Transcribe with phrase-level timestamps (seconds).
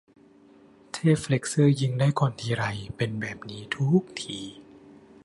[0.93, 2.63] เทพเฟล็ทเชอร์ยิงได้ก่อนทีไร
[2.97, 4.39] เป็นแบบนี้ทุกที